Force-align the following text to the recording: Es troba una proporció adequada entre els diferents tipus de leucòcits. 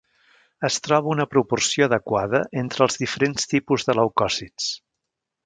Es 0.69 0.77
troba 0.85 1.11
una 1.15 1.27
proporció 1.33 1.87
adequada 1.89 2.41
entre 2.63 2.85
els 2.87 2.99
diferents 3.03 3.47
tipus 3.53 3.87
de 3.91 3.97
leucòcits. 4.01 4.73